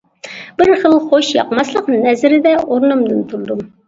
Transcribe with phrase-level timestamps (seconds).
[0.59, 3.63] بىر خىل خوش ياقماسلىق نەزىرىدە ئورنۇمدىن تۇردۇم.